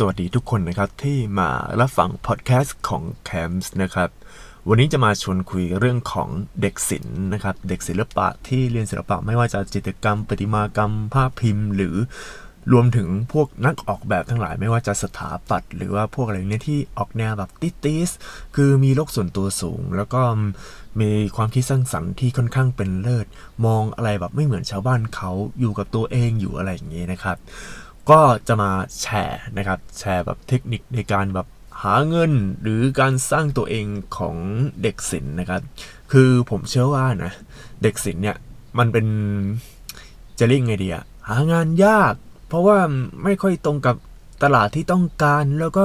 [0.00, 4.10] สวัสดีทุกคนนะครับที่มารับฟังพอดแคสต์ของ c a m s นะครับ
[4.68, 6.28] วันนี้จะมาชวนคุยเรื่องของ
[6.60, 11.96] เด็กศิลป์นะครับเด็กศิลปะที่เรียนศิลปะไม่ว่าจะจิตรกรรม ประติมากรรม ภาพพิมพ์ หรือ
[12.72, 18.10] รวมถึงพวกนักออกแบบทั้งหลายไม่ว่าจะสถาปัตย์หรือว่าพวกอะไรเนี่ยที่ออกแนวแบบติติส
[18.56, 20.20] คือมีโลกส่วนตัวสูง แล้วก็
[21.00, 23.26] มีความคิดสร้างสรรค์ที่ค่อนข้างเป็นเลิศ
[23.66, 27.36] มองอะไรแบบไม่เหมือนชาวบ้านเขาอยู่กับตัวเองอยู่อะไรอย่างเงี้ยนะครับ
[28.10, 28.70] ก็จะมา
[29.00, 31.46] แชร์นะครับ แชร์แบบเทคนิคในการแบบ
[31.82, 32.32] หาเงิน
[32.62, 34.36] หรือการสร้างตัวเองของ
[34.82, 35.62] เด็กศิลป์นะครับ
[36.12, 37.32] คือผมเชื่อว่านะ
[37.82, 38.36] เด็กศิลป์เนี่ย
[38.78, 39.06] มันเป็น
[40.38, 42.14] จะเรียกไงดีอะหางานยาก
[42.48, 42.78] เพราะว่า
[43.24, 43.96] ไม่ค่อยตรงกับ
[44.42, 45.84] ตลาดที่ต้องการแล้วก็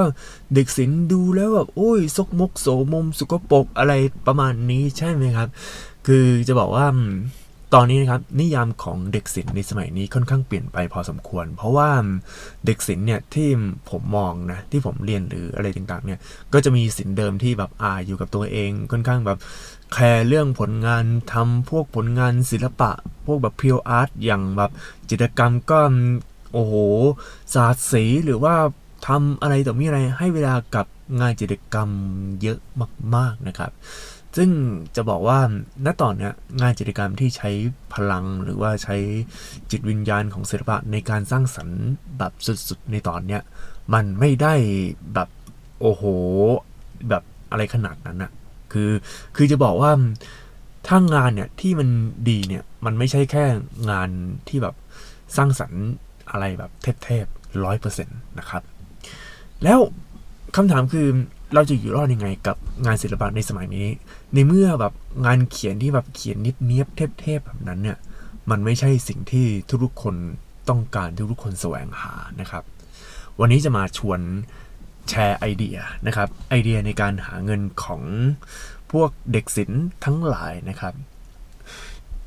[0.54, 3.94] เด็กศิลป์ดูแล้วแบบโอ้ยซกมกโสมมสุกปกอะไร
[4.28, 5.50] ประมาณนี้ใช่ไหมครับ
[6.08, 6.86] คือจะบอกว่า
[7.76, 11.90] ตอนนี้นะครับนิยามของเด็กศิลป์ในสมัยนี้ค่อนข้างเปลี่ยนไปพอสมควร เพราะว่า
[12.66, 13.50] เด็กศิลป์เนี่ยที่
[13.90, 16.20] ผมมองนะที่ผมเรียนหรืออะไรต่างๆเนี่ย
[16.54, 19.38] ก็จะมีศิลป์เดิมที่แบบอ่าอยู่กับตัวเองค่อนข้างแบบ
[19.94, 22.92] แคร์เรื่องผลงานทำพวกผลงานศิลปะ
[23.26, 24.72] พวกแบบเพียวอาร์ตอย่างแบบ
[25.10, 25.80] จิตรกรรมก็
[26.54, 26.74] โอ้โห
[27.54, 28.56] ศาสตร์สีหรือว่า
[29.08, 30.86] ทำอะไรต่อมีอะไรให้เวลากับ
[31.20, 31.90] งานจิตรกรรม
[32.42, 32.60] เยอะ
[33.16, 33.72] มาก ๆนะครับ
[34.38, 34.50] ซึ่ง
[34.96, 35.40] จะบอกว่า
[35.86, 36.30] ณตอนนี้
[36.62, 37.50] งานจิตรกรรมที่ใช้
[37.94, 38.98] พลังหรือว่าใช้
[39.72, 41.80] จิตวิญญาณของศิลปะในการสร้างสรรค์
[42.18, 43.42] แบบสุดๆในตอนเนี้ย
[43.94, 44.54] มันไม่ได้
[45.14, 45.30] แบบ
[45.82, 46.04] โอ้โห
[47.10, 48.32] แบบอะไรขนาดนั้นอะ
[48.74, 48.92] คือ
[49.36, 49.92] คือจะบอกว่า
[50.88, 51.90] ถ้างานเนี่ยที่มัน
[52.30, 53.46] ดีเนี่ยมันไม่ใช่แค่
[53.92, 54.10] งาน
[54.48, 54.76] ที่แบบ
[55.38, 55.82] สร้างสรรค์
[56.32, 56.72] อะไรแบบ
[57.04, 58.64] เทพๆร้อยเปอร์เซ็นต์นะครับ
[59.64, 59.80] แล้ว
[60.56, 61.08] คำถามคือ
[61.54, 63.88] เราจะอยู่รอดยังไงกับงานศิลปะในสมัยนี้
[64.34, 64.94] ในเมื่อแบบ
[65.26, 66.88] งานเขียนที่แบบเขียนนิดเนียบ
[67.22, 67.98] เทพๆแบบนั้นเนี่ย
[68.50, 69.46] มันไม่ใช่สิ่งที่
[69.84, 70.16] ทุกๆคน
[70.70, 72.64] ต้องการทุกๆคนแสวงหานะครับ
[73.40, 74.20] วันนี้จะมาชวน
[75.10, 78.02] แชร์ไอเดียนะครับ ไอเดียในการหาเงินของ
[78.92, 80.94] พวกเด็กศิลป์ทั้งหลายนะครับ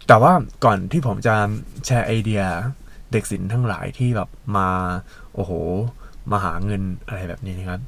[0.06, 0.32] แต่ว่า
[0.64, 1.34] ก่อนที่ผมจะ
[1.86, 2.42] แชร์ไอเดีย
[3.12, 4.68] เด็กศิลป์ทั้งหลายที่แบบมา
[5.34, 5.52] โอ้โห
[6.30, 7.80] มาหาเงินอะไรแบบนี้นะครับ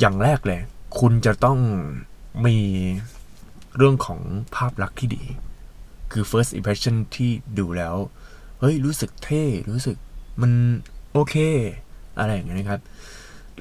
[0.00, 0.60] อย่างแรกเลย
[0.98, 1.58] คุณจะต้อง
[2.46, 2.58] มี
[3.76, 4.20] เรื่องของ
[4.54, 5.24] ภาพลักษณ์ที่ดี
[6.12, 7.94] คือ first impression ที่ดูแล้ว
[8.60, 9.96] เฮ้ย รู้สึกเท่ รู้สึก
[10.42, 10.52] มัน
[11.12, 11.34] โอเค
[12.18, 12.80] อะไรอย่างเงี้ยนะครับ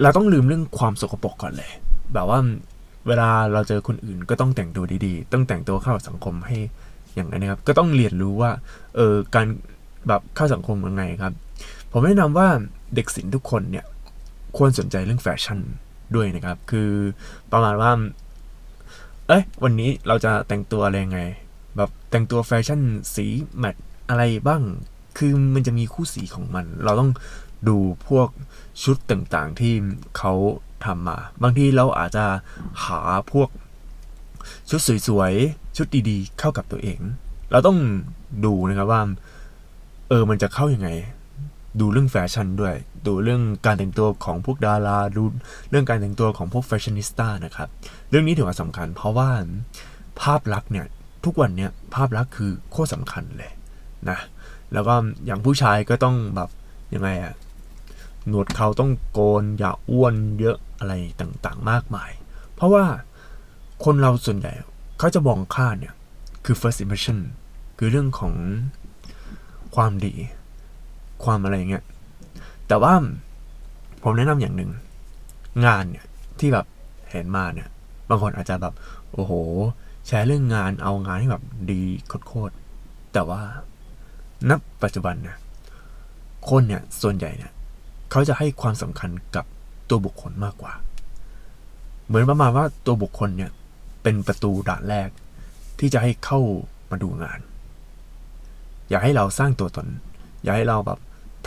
[0.02, 1.72] เราต้องลืมเรื่องความสกปรกก่อนเลย
[2.14, 2.40] แบบว่า
[3.08, 6.58] เวลาเราเจอคนอื่นก็ต้องแต่งตัวดีๆ ต้องแต่งตัวเข้าสังคมให้
[7.16, 8.52] อย่างนั้นนะครับ ก็ต้องเรียนรู้ว่า
[8.96, 9.48] เออ การ
[10.08, 11.34] แบบเข้าสังคมยังไงครับ
[11.92, 12.48] ผมแนะนำว่า
[12.96, 13.86] เด็กศิลป์ทุกคนเนี่ย
[14.58, 15.60] ควรสนใจเรื่องแฟชั่น
[16.16, 16.90] ด้วยนะครับ คือ
[17.52, 17.92] ประมาณว่า
[19.28, 21.20] เอ้ย วันนี้เราจะแต่งตัวอะไรยังไง
[21.78, 22.82] แบบแต่งตัวแฟชั่น
[23.16, 23.76] สี match
[24.10, 24.62] อะไรบ้าง
[25.18, 27.12] คือมันจะมีคู่สีของมัน เราต้อง
[27.68, 28.28] ดูพวก
[28.84, 29.74] ชุดต่างๆที่
[30.18, 30.34] เขา
[30.86, 32.26] ทำมา บางทีเราอาจจะ
[32.86, 33.00] หา
[33.32, 33.50] พวก
[34.70, 37.00] ชุดสวยๆ ชุดดีๆ เข้ากับตัวเอง
[37.52, 37.78] เราต้อง
[38.46, 39.02] ดูนะครับว่า
[40.10, 40.90] เออ มันจะเข้ายัางไง
[41.80, 42.76] ดูเรื่องแฟชั่นด้วย
[43.08, 45.24] ดูเรื่องการแต่งตัวของพวกดารา ดู
[45.70, 47.70] เรื่องการแต่งตัวของพวกแฟชั่นนิสต้านะครับ
[48.10, 49.30] เรื่องนี้ถือว่าสำคัญ เพราะว่า
[50.22, 50.86] ภาพลักษณ์เนี่ย
[51.26, 53.52] ทุกวันเนี่ยภาพลักษณ์คือโคตรสำคัญเลย
[54.10, 54.20] นะ
[54.74, 54.94] แล้วก็
[55.26, 56.50] อย่างผู้ชายก็ต้องแบบ
[56.94, 57.34] ยังไงอะ
[58.28, 62.12] หนวดเขาต้องโกน อย่าอ้วนเยอะอะไรต่างๆ มากมาย
[62.56, 62.86] เพราะว่า
[63.86, 64.54] คนเราส่วนใหญ่
[65.00, 65.94] เขาจะมองค่าเนี่ย
[66.46, 67.20] คือ first impression
[67.78, 68.34] คือเรื่องของ
[69.76, 70.14] ความดี
[71.26, 71.84] ความอะไรเงี้ย
[72.68, 72.94] แต่ว่า
[74.04, 74.72] ผมแนะนำอย่างหนึ่ง
[75.66, 76.06] งานเนี่ย
[76.40, 76.66] ที่แบบ
[77.12, 77.70] เห็นมาเนี่ย
[78.10, 78.74] บางคนอาจจะแบบ
[79.14, 79.34] โอ้โห
[80.08, 81.82] แชร์เรื่องงานเอางานที่แบบดี
[82.28, 82.54] โคตร
[83.14, 83.42] แต่ว่า
[84.50, 85.38] นับปัจจุบันเนี่ย
[86.50, 87.52] คนเนี่ยส่วนใหญ่เนี่ย
[88.12, 89.46] เขาจะให้ความสำคัญกับ
[89.90, 90.74] ตัวบุคคลมากกว่า
[92.08, 93.52] เหมือนประมาณว่าตัวบุคคลเนี่ย
[94.04, 95.10] เป็นประตูด่านแรก
[95.80, 96.40] ที่จะให้เข้า
[96.92, 97.40] มาดูงาน
[98.90, 99.88] อยากให้เราสร้างตัวตน
[100.44, 101.00] อยากให้เราแบบ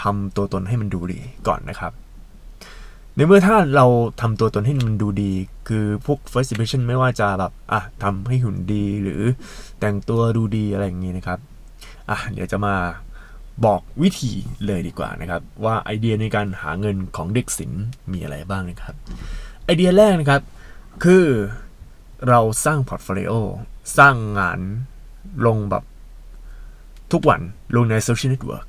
[0.02, 1.92] ทำตัวตนให้มันดูดีก่อนนะครับ
[3.14, 3.86] ในเมื่อถ้าเรา
[4.20, 5.32] ทำตัวตนให้มันดูดี
[5.68, 9.22] คือพวก first impression ไม่ว่าจะแบบอะทำให้หุ่นดีหรือ
[9.80, 11.38] แต่งตัวดูดีอะไรอย่างนี้นะครับ
[12.10, 12.74] อะเดี๋ยวจะมา
[13.64, 14.32] บอกวิธี
[14.66, 18.94] เลยดีกว่านะครับ ว่าไอเดียในการหาเงินของเด็กศิลป์มีอะไรบ้างนะครับ
[19.64, 20.42] ไอเดียแรกนะครับ
[21.04, 21.24] คือ
[22.28, 23.32] เราสร้างพอร์ตโฟลิโอ
[23.98, 24.60] สร้างงาน
[25.46, 25.84] ลงแบบ
[27.12, 27.40] ทุกวัน
[27.76, 28.66] ลงในโซเชียลเน็ตเวิร์ก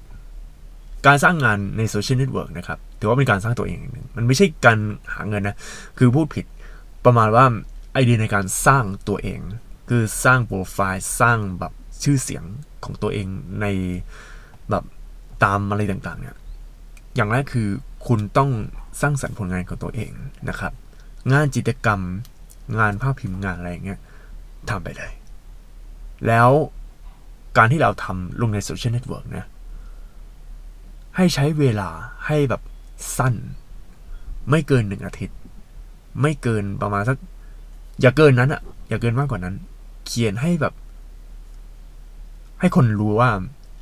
[1.07, 4.77] การสร้างงานในโซเชียลเน็ตเวิร์กนะครับถือว่าเป็นการสร้างตัวเองอย่างหนึ่งมันไม่ใช่การ
[5.13, 5.57] หาเงินนะ
[5.97, 6.45] คือพูดผิด
[7.05, 7.45] ประมาณว่า
[7.93, 9.39] ไอเดียในการสร้างตัวเอง
[9.89, 11.73] คือสร้างโปรไฟล์สร้างแบบ
[12.03, 12.43] ชื่อเสียง
[12.85, 13.27] ของตัวเอง
[13.61, 13.65] ใน
[14.69, 14.83] แบบ
[15.43, 16.35] ตามอะไรต่างๆเนี่ย
[17.15, 17.69] อย่างแรกคือ
[18.07, 18.49] คุณต้อง
[19.01, 20.11] สร้างสรรค์ผลงานของตัวเอง
[20.49, 20.73] นะครับ
[21.31, 22.01] งานจิตรกรรม
[22.79, 23.99] งานภาพพิมพ์งานอะไรอย่างเงี้ย
[24.69, 25.11] ทำไปเลย
[26.27, 26.49] แล้ว
[27.57, 29.45] การที่เราทำลงในโซเชียลเน็ตเวิร์กนะ
[31.17, 31.89] ให้ใช้เวลา
[32.25, 32.61] ให้แบบ
[33.17, 33.35] สั้น
[34.49, 35.37] ไม่เกินหนึ่งอาทิตย์
[36.21, 37.17] ไม่เกินประมาณสัก
[38.01, 39.55] อย่าเกินนั้นอะอย่าเกินมากกว่านั้น
[40.05, 40.73] เขียนให้แบบ
[42.59, 43.29] ให้คนรู้ว่า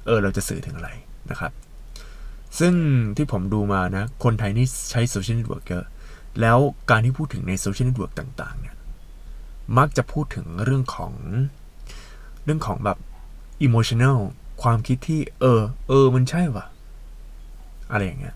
[0.05, 0.89] เออเราจะสื่อถึงอะไร
[1.29, 1.51] นะครับ
[2.59, 2.73] ซึ่ง
[3.17, 5.85] ที่ผมดูมานะ คนไทยนี่ใช้โซเชียลเน็ตเวิร์กเยอะ
[6.41, 6.57] แล้ว
[6.89, 8.75] การที่พูดถึงในโซเชียลเน็ตเวิร์กต่างๆ เนี่ย
[9.77, 11.13] มักจะพูดถึงเรื่องของ
[12.43, 12.97] เรื่องของแบบ
[13.65, 14.17] emotional
[14.61, 16.65] ความคิดที่ เออ เออ มันใช่ว่ะ
[17.91, 18.35] อะไรอย่างเงี้ย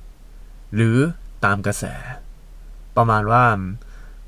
[0.75, 0.97] หรือ
[1.45, 1.85] ตามกระแส
[2.97, 3.43] ประมาณว่า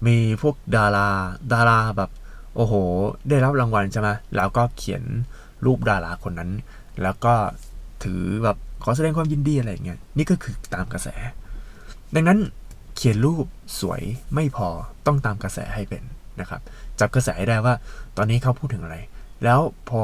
[0.08, 1.10] มีพวกดารา
[1.54, 2.12] ดาราแบบ
[2.56, 2.74] โอ้โห
[3.30, 5.04] ได้รับรางวัลใช่ไหมแล้วก็เขียน
[5.66, 6.52] รูปดาราคนนั้น
[7.02, 7.34] แล้วก็
[8.04, 11.08] ถือแบบขอแสดงความยินดีอะไรอย่างเงี้ยนี่ก็คือตามกระแส
[12.16, 12.40] ดังนั้น
[12.96, 13.46] เขียนรูป
[13.80, 14.02] สวย
[14.36, 14.68] ไม่พอ
[15.06, 16.04] ต้องตามกระแสให้เป็น
[16.40, 16.62] นะครับ
[17.00, 17.74] จับกระแสให้ได้ว่า
[18.18, 18.98] ตอนนี้เขาพูดถึงอะไร
[19.44, 19.60] แล้ว
[19.90, 20.02] พอ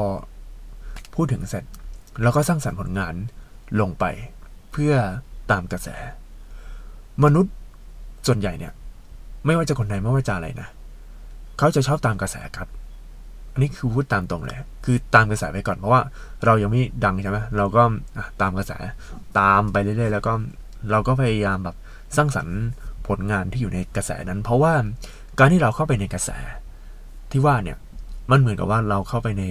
[1.14, 1.64] พูดถึงเสร็จ
[2.22, 3.14] เราก็สร้างสรรค์ผลงาน
[3.80, 4.04] ลงไป
[4.78, 4.96] พื่อ
[5.50, 5.88] ตามกระแส
[7.24, 7.54] มนุษย์
[8.26, 8.72] ส่วนใหญ่เนี่ย
[9.46, 10.68] ไม่ว่าจะคนไหนไม่ว่าจะอะไรนะ
[11.58, 12.68] เขาจะชอบตามกระแสครับ
[13.52, 16.02] อันนี้คือพูดตามตรงเลย คือตามกระแสไปก่อนเพราะว่า
[16.44, 17.82] เรายังไม่ดังใช่ไหมเราก็
[18.40, 18.72] ตามกระแส
[19.38, 20.32] ตามไปเรื่อยๆแล้วก็
[20.90, 21.76] เราก็พยายามแบบ
[22.16, 22.58] สร้างสรรค์
[23.08, 24.72] ผลงานที่อยู่ในกระแสนั้น เพราะว่า
[25.38, 26.30] การที่เราเข้าไปในกระแส
[27.32, 27.78] ที่ว่าเนี่ย
[28.30, 29.44] มันเหมือนกับว่าเราเข้าไปใน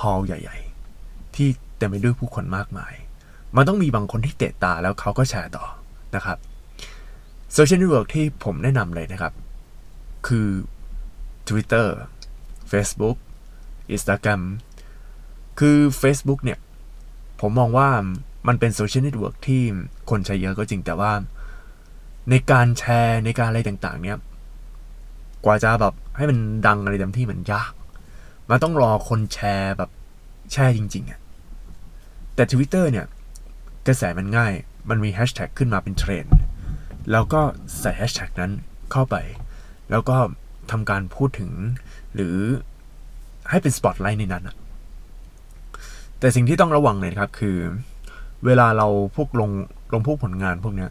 [0.00, 0.58] ฮอลล์ใหญ่
[0.96, 2.94] ๆ ที่เต็มไปด้วยผู้คนมากมาย
[3.56, 5.64] มันต้องมีบางคนที่เตะตาแล้วเขาก็แชร์ต่อ
[6.16, 6.38] นะครับ
[7.52, 9.32] โซเชียลเน็ตเวิร์กที่ผมแนะนำเลยนะครับ
[10.26, 10.48] คือ
[11.48, 11.86] Twitter
[12.70, 13.16] Facebook
[13.94, 14.42] Instagram
[15.58, 16.58] คือ Facebook เนี่ย
[17.40, 17.88] ผมมองว่า
[18.48, 19.62] มันเป็นโซเชียลเน็ตเวิร์กที่
[20.10, 21.12] คนใช้เยอะก็จริงแต่ว่า
[22.30, 24.18] ในการแชร์ในการอะไรต่างๆ เนี่ย
[25.44, 27.72] กว่าจะแบบให้มันดังอะไรเต็มที่มันยาก
[28.50, 29.90] มันต้องรอคนแชร์แบบ
[30.52, 31.20] แชร์จริงๆอะ
[32.34, 33.06] แต่ Twitter เนี่ย
[33.88, 34.52] กระแสมันง่าย
[34.90, 36.34] มันมีแฮชแท็กขึ้นมาเป็นเทรนด์
[37.12, 37.40] แล้วก็
[37.80, 38.52] ใส่แฮชแท็กนั้น
[38.92, 39.16] เข้าไป
[39.90, 40.16] แล้วก็
[40.70, 41.50] ทำการพูดถึง
[42.14, 42.36] หรือ
[43.50, 44.56] ให้เป็นสปอตไลท์ในนั้นอะ
[46.18, 47.56] แต่สิ่งที่ต้องระวังเลยครับคือ
[48.46, 49.50] เวลาเราพวกลง
[49.92, 50.90] ลงพวกผลงานพวกเนี้ย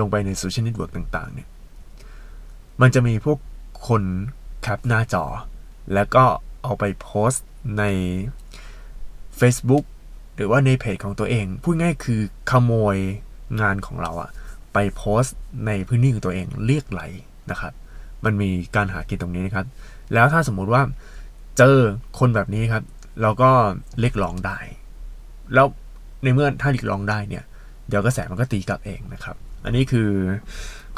[0.00, 1.48] ลงไปในโซเชียลเน็ตเวิร์กต่างๆ เนี่ย
[2.80, 3.38] มันจะมีพวก
[3.88, 4.02] คน
[4.62, 5.24] แคปหน้าจอ
[5.94, 6.24] แล้วก็
[6.62, 7.46] เอาไปโพสต์
[7.78, 7.84] ใน
[9.40, 9.84] Facebook
[10.36, 12.96] หรือว่าในเพจของตัวเอง พูดง่ายคือขโมย
[13.60, 14.30] งานของเราอะ
[14.72, 15.36] ไปโพสต์
[15.66, 17.02] ในพื้นที่ของตัวเองเรียกไลก์
[17.50, 17.72] นะครับ
[18.24, 19.66] มันมีการหากินตรงนี้นะครับ
[20.14, 20.82] แล้วถ้าสมมุติว่า
[21.58, 21.76] เจอ
[22.18, 22.84] คนแบบนี้ครับ
[23.22, 23.50] เราก็
[24.00, 24.58] เรียกร้องได้
[25.54, 25.66] แล้ว
[26.22, 27.44] ในเมื่อถ้าเรียกร้องได้เนี่ย
[27.88, 30.08] เดี๋ยวกระแสมันก็ตีกลับเองนะครับ อันนี้คือ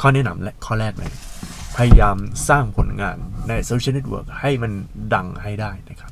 [0.01, 1.11] ข้อแนะนำและข้อแรกเลย
[1.77, 2.17] พยายาม
[2.49, 4.71] สร้างผลงานในโซเชียลเน็ตเวิร์กให้มัน
[5.13, 6.11] ดังให้ได้นะครับ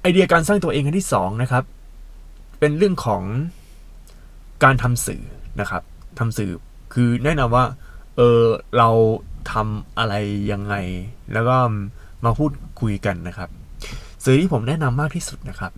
[0.00, 1.64] ไอเดียการสร้างตัวเองอันที่สองนะครับ
[2.60, 3.22] เป็นเรื่องของ
[4.64, 5.22] การทำสื่อ
[5.60, 5.82] นะครับ
[6.18, 6.50] ทำสื่อ
[6.94, 7.64] คือแนะนำว่า
[8.16, 8.42] เออ
[8.78, 8.88] เรา
[9.52, 10.14] ทำอะไร
[10.52, 10.74] ยังไง
[11.32, 11.56] แล้วก็
[12.24, 13.50] มาพูดคุยกันนะครับ
[14.24, 15.72] สื่อที่ผมแนะนำมากที่สุดนะครับ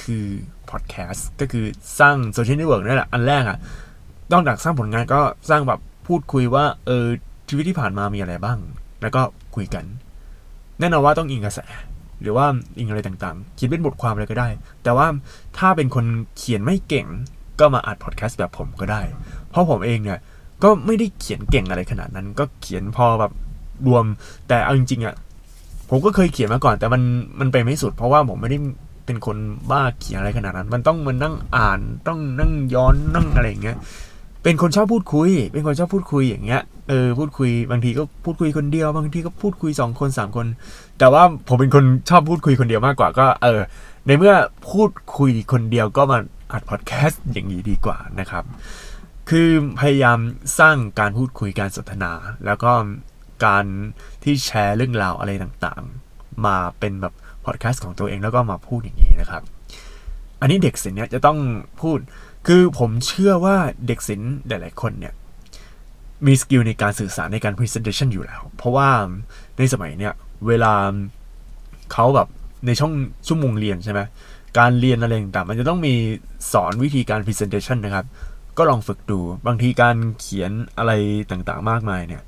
[0.00, 0.26] คือ
[0.70, 1.64] พอดแคสต์ก็คือ
[2.00, 3.58] สร้างโซเชียลเน็ตเวิร์กนั่นแหละ อันแรกอะ
[4.32, 5.20] นอกจากสร้างผลงานก็
[5.50, 7.06] สร้างแบบพูดคุยว่า เออ
[7.48, 8.58] ชีวิตที่ผ่านมามีอะไรบ้าง
[9.02, 9.22] แล้วก็
[9.54, 9.84] คุยกัน
[10.80, 11.60] แน่นอนว่าต้องอิงกระแส
[12.24, 12.46] หรือว่า
[12.78, 14.48] อิงอะไรต่างๆเขียนเป็นบทความอะไรก็ได้
[14.82, 15.06] แต่ว่า
[15.58, 16.04] ถ้าเป็นคน
[16.36, 17.06] เขียนไม่เก่ง
[17.60, 19.00] ก็มาอัดพอดแคสต์แบบผมก็ได้
[19.50, 20.18] เพราะผมเองเนี่ย
[20.62, 23.32] ก็ไม่ได้เขียนเก่งอะไรขนาดนั้น ก็เขียนพอแบบ
[23.86, 24.04] รวม
[24.48, 25.14] แต่เอาจริงๆอะ
[25.90, 27.02] ผมก็เคยเขียนมาก่อน แต่มัน
[27.40, 28.58] มันไปไม่สุด เพราะว่าผมไม่ได้
[29.06, 29.36] เป็นคน
[29.70, 33.76] บ้าเขียนอะไรขนาดนั้น มันต้องมันนั่งอ่านต้องนั่งย้อนนั่งอะไรอย่างเงี้ย
[34.42, 40.46] เป็นคนชอบพูดคุย เป็นคนชอบพูดคุยอย่างเงี้ย เออ พูดคุย บางทีก็พูดคุยคนเดียว บางทีก็พูดคุยสองคนสามคน
[40.98, 43.60] แต่ว่าผมเป็นคนชอบพูดคุยคนเดียวมากกว่าก็เออ
[44.06, 44.34] ในเมื่อ
[44.70, 46.18] พูดคุยคนเดียวก็มา
[46.52, 48.44] อัดพอดแคสต์อย่างนี้ดีกว่านะครับ
[49.30, 49.48] คือ
[49.80, 50.18] พยายาม
[50.58, 52.12] สร้างการพูดคุยการสนทนา
[52.46, 52.72] แล้วก็
[53.44, 53.64] การ
[54.22, 59.42] ที่แชร์เรื่องราวอะไรต่างๆ มาเป็นแบบพอดแคสต์ของตัวเองแล้วก็มาพูดอย่างนี้นะครับ
[60.40, 61.38] อันนี้เด็กศิลป์เนี่ยจะต้อง
[61.80, 61.98] พูด
[62.46, 65.14] คือผมเชื่อว่าเด็กศิลป์หลาย ๆ คนเนี่ย
[66.26, 68.88] มีสกิลในการสื่อสารในการ presentation อยู่แล้ว เพราะว่า
[69.58, 70.12] ในสมัยเนี่ย
[70.46, 70.72] เวลา
[71.92, 72.28] เขาแบบ
[72.66, 72.92] ในช่อง
[73.26, 74.00] ชั่วโมงเรียนใช่ไหม
[74.58, 75.94] การเรียนอะไรต่างๆมันจะต้องมี
[76.52, 78.06] สอนวิธีการ presentation นะครับ
[78.58, 80.92] ก็ลองฝึกดู บางทีการเขียนอะไร
[81.30, 82.22] ต่างๆ มากมายเนี่ย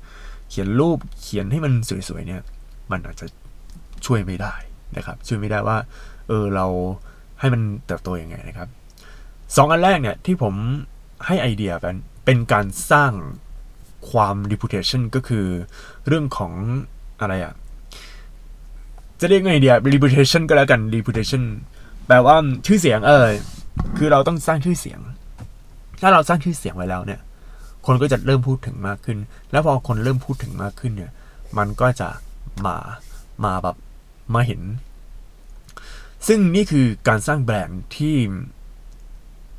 [0.49, 1.73] เขียนรูปเขียนให้มัน
[2.07, 2.41] สวยๆเนี่ย
[2.91, 3.25] มันอาจจะ
[4.05, 4.53] ช่วยไม่ได้
[4.97, 5.77] นะครับ ช่วยไม่ได้ว่า
[6.27, 6.65] เออเรา
[7.39, 8.69] ให้มันเติบโตยังไงนะครับ
[9.55, 10.53] สองอันแรกเนี่ยที่ผม
[11.25, 11.95] ให้ไอเดียกัน
[12.25, 13.11] เป็นการสร้าง
[14.11, 15.45] ความ reputation ก็คือ
[16.07, 16.53] เรื่องของ
[17.21, 17.53] อะไรอะ
[19.19, 21.43] จะเรียกไงเดีย reputation ก็แล้วกัน reputation
[22.07, 23.27] แปลว่าชื่อเสียงเออ
[23.97, 24.99] คือเราต้องสร้างชื่อเสียง
[26.01, 27.21] ถ้าเราสร้างชื่อเสียงไว้แล้วเนี่ย
[27.85, 29.17] คนก็จะเริ่มพูดถึงมากขึ้น
[29.51, 31.11] แล้วพอคนเริ่มพูดถึงมากขึ้นเนี่ย
[31.57, 32.09] มันก็จะ
[32.65, 32.75] มา
[33.45, 33.75] มาแบบ
[34.35, 34.61] มาเห็น
[36.27, 38.15] ซึ่งนี่คือการสร้างแบรนด์ที่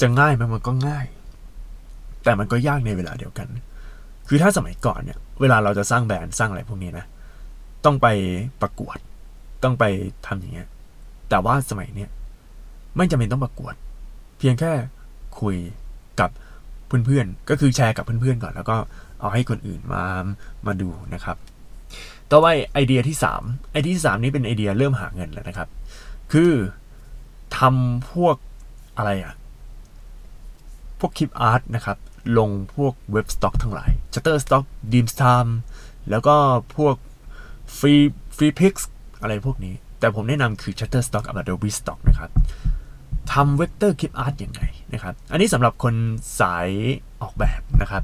[0.00, 1.06] จะง่ายไหมมันก็ง่าย
[2.24, 3.48] แต่มันก็ยากในเวลาเดียวกัน
[4.28, 7.04] คือถ้าสมัยก่อนเนี่ย เวลาเราจะสร้างแบรนด์สร้างอะไรพวกนี้นะ
[7.84, 8.06] ต้องไป
[8.60, 8.98] ประกวด
[9.62, 9.84] ต้องไป
[10.26, 10.68] ทำอย่างเงี้ย
[11.28, 12.10] แต่ว่าสมัยเนี้ย
[12.96, 13.74] ไม่จำเป็นต้องประกวด
[14.38, 14.72] เพียงแค่
[15.40, 15.56] คุย
[16.20, 16.30] กับ
[16.86, 18.76] เพื่อนๆ ก็คือแชร์กับเพื่อนๆก่อน แล้วก็
[19.20, 20.04] เอาให้คนอื่นมา
[20.66, 21.36] มาดูนะครับ
[22.30, 25.68] ต่อไปไอเดียที่ 3 ไอเดียที่ 3 นี้เป็นไอเดียเริ่มหาเงินแล้วนะครับ
[26.32, 26.52] คือ
[27.58, 28.36] ทำพวก
[28.96, 29.34] อะไรอะ
[30.98, 31.98] พวกคลิปอาร์ตนะครับ
[32.38, 35.52] ลงพวกเว็บสต็อกทั้งหลาย Shutterstock Dreamstime
[36.10, 36.36] แล้วก็
[36.76, 36.94] พวก
[37.78, 38.04] Free
[38.36, 38.74] Freepik
[39.22, 42.30] อะไรพวกนี้ แต่ผมแนะนำคือ Shutterstock กับ Adobe Stock นะครับ
[43.32, 45.94] ทำเวกเตอร์คลิปอาร์ตยังไงนะครับ อันนี้สำหรับคน
[46.40, 46.68] สาย
[47.22, 48.02] ออกแบบนะครับ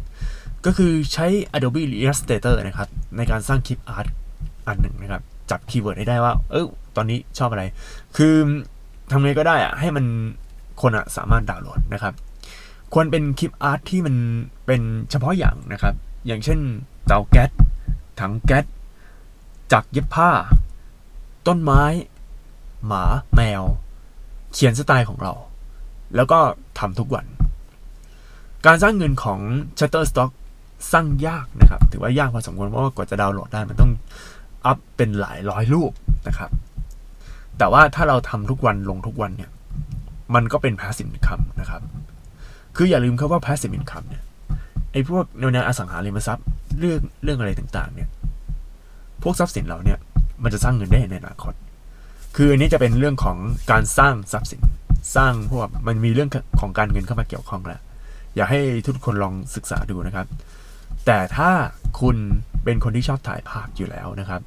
[0.66, 4.06] ก็คือใช้ Adobe Illustrator นะครับ ในการสร้างคลิปอาร์ต
[4.68, 6.66] อันหนึ่งนะครับ จับคีย์เวิร์ดให้ได้ว่า เออ
[6.97, 7.64] ตอนนี้ชอบอะไร
[8.16, 8.35] คือ
[9.11, 10.06] ทำไงก็ได้อะให้มัน
[10.83, 12.14] คนอะสามารถดาวน์โหลดนะครับ
[12.94, 14.16] ควรเป็นคลิปอาร์ตที่มัน
[14.66, 15.94] เป็นเฉพาะอย่างนะครับ
[16.26, 16.59] อย่างเช่น
[17.06, 17.50] เตาแก๊ส
[18.21, 18.64] ถังแก๊ส
[19.73, 20.30] จักรเย็บผ้า
[21.47, 21.83] ต้นไม้
[22.87, 23.63] หมาแมว
[24.53, 25.33] เขียนสไตล์ของเรา
[26.17, 26.39] แล้วก็
[26.79, 27.27] ทำทุกวัน
[28.67, 29.41] การสร้างเงินของ
[29.79, 30.31] Shutterstock
[30.93, 33.93] สร้างยากนะครับ ถือว่ายากพอสมควรเพราะว่ากว่าจะดาวน์โหลดได้มันต้อง
[34.67, 35.93] อัพเป็นหลายร้อยรูป
[36.29, 36.51] นะครับ
[37.59, 39.51] แต่ว่าถ้าเราทำทุกวันลงทุกวันเนี่ย
[40.35, 41.83] มันก็เป็น passive income นะครับ
[42.77, 44.23] คืออย่าลืมครับว่า passive income เนี่ย
[44.93, 46.47] ไอ้พวกแนวแนอสังหาริมทรัพย์
[46.79, 48.09] เรื่องเรื่องอะไรต่างๆ เนี่ย
[49.23, 49.99] พวกทรัพย์สินเราเนี่ย
[50.43, 51.55] มันจะสร้างเงินได้ในอนาคต
[52.37, 53.37] คืออันนี้จะเป็นเรื่องของ
[53.71, 54.62] การสร้างทรัพย์สิน
[55.17, 57.81] สร้างพวกมันมีเรื่องของการเงินเข้ามาเกี่ยวข้องแล้ว
[58.37, 60.26] อยากให้ทุกคนลองศึกษาดูนะครับ
[61.07, 61.50] แต่ถ้า
[62.00, 62.17] คุณ
[62.64, 64.41] เป็นคนที่ชอบถ่ายภาพอยู่แล้วนะครับ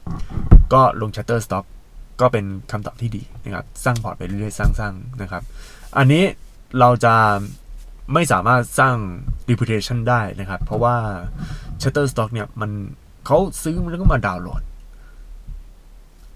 [0.74, 1.66] ก็ลง Shutterstock
[2.22, 5.44] ก็เป็นคำตอบที่ดีนะครับ สร้างพอร์ตไปเรื่อยๆ สร้างๆนะครับ
[5.98, 6.24] อันนี้
[6.80, 7.16] เราจะ
[8.14, 8.96] ไม่สามารถสร้าง
[9.50, 10.96] reputation ได้นะครับ เพราะว่า
[11.82, 12.72] Shutterstock เนี่ยมัน
[13.26, 14.62] เขาซื้อแล้วก็มาดาวน์โหลด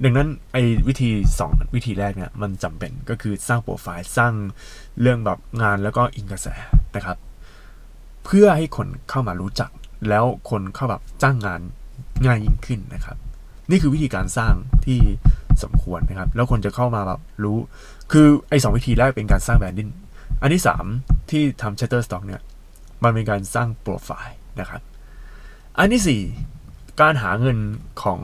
[0.04, 1.10] ดังนั้นไอ้วิธี
[1.44, 4.34] 2 วิธีแรกเนี่ยมันจำเป็นก็คือสร้างโปรไฟล์สร้าง
[5.02, 6.48] เรื่องแบบงานแล้วก็อิงกระแส
[6.96, 7.18] นะครับ
[8.26, 9.70] เพื่อให้คนเข้ามารู้จัก
[10.10, 11.62] แล้วคนเข้าแบบจ้างงาน
[12.26, 13.18] ง่ายยิ่งขึ้นนะครับ
[13.70, 14.54] นี่คือวิธีการสร้าง
[14.86, 15.00] ที่
[15.64, 17.58] สมควรนะครับ แล้วคนจะเข้ามาแบบรู้
[18.12, 19.90] คือไอ้สองวิธีแรกเป็นการสร้างแบรนดิ้ง
[20.42, 20.64] อันที่
[20.96, 22.42] 3 ที่ทำ Shutterstock เนี่ย
[23.04, 24.82] มันเป็นการสร้างโปรไฟล์นะครับ
[25.78, 26.22] อันที่
[26.58, 27.58] 4 การหาเงิน
[28.04, 28.22] ของ